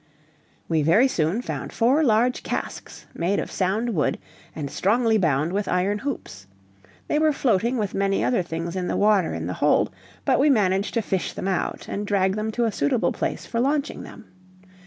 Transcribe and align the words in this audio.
We 0.67 0.81
very 0.81 1.07
soon 1.07 1.43
found 1.43 1.71
four 1.71 2.03
large 2.03 2.41
casks, 2.41 3.05
made 3.13 3.37
of 3.37 3.51
sound 3.51 3.91
wood, 3.93 4.17
and 4.55 4.67
strongly 4.71 5.19
bound 5.19 5.53
with 5.53 5.67
iron 5.67 5.99
hoops; 5.99 6.47
they 7.07 7.19
were 7.19 7.31
floating 7.31 7.77
with 7.77 7.93
many 7.93 8.23
other 8.23 8.41
things 8.41 8.75
in 8.75 8.87
the 8.87 8.97
water 8.97 9.35
in 9.35 9.45
the 9.45 9.53
hold, 9.61 9.91
but 10.25 10.39
we 10.39 10.49
managed 10.49 10.95
to 10.95 11.03
fish 11.03 11.33
them 11.33 11.47
out, 11.47 11.85
and 11.87 12.07
drag 12.07 12.35
them 12.35 12.49
to 12.53 12.65
a 12.65 12.71
suitable 12.71 13.11
place 13.11 13.45
for 13.45 13.59
launching 13.59 14.01
them. 14.01 14.25